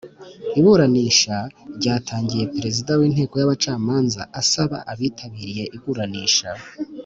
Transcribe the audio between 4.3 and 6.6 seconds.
asaba abitabiriye iburanisha